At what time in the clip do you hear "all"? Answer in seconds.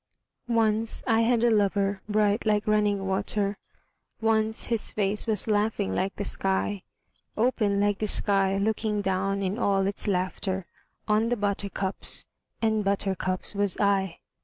9.59-9.85